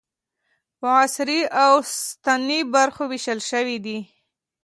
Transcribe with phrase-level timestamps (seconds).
[0.79, 1.73] په عصري او
[2.23, 3.97] سنتي برخو وېشل شوي دي.